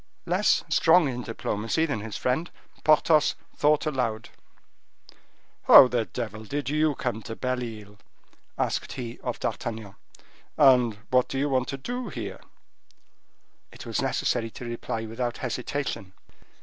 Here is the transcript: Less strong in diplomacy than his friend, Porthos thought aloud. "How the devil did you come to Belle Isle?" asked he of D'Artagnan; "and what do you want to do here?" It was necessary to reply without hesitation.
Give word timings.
Less 0.25 0.63
strong 0.67 1.07
in 1.07 1.21
diplomacy 1.21 1.85
than 1.85 1.99
his 1.99 2.17
friend, 2.17 2.49
Porthos 2.83 3.35
thought 3.55 3.85
aloud. 3.85 4.29
"How 5.65 5.87
the 5.87 6.05
devil 6.05 6.43
did 6.43 6.71
you 6.71 6.95
come 6.95 7.21
to 7.21 7.35
Belle 7.35 7.63
Isle?" 7.63 7.97
asked 8.57 8.93
he 8.93 9.19
of 9.19 9.39
D'Artagnan; 9.39 9.93
"and 10.57 10.95
what 11.11 11.29
do 11.29 11.37
you 11.37 11.49
want 11.49 11.67
to 11.67 11.77
do 11.77 12.09
here?" 12.09 12.41
It 13.71 13.85
was 13.85 14.01
necessary 14.01 14.49
to 14.49 14.65
reply 14.65 15.05
without 15.05 15.37
hesitation. 15.37 16.13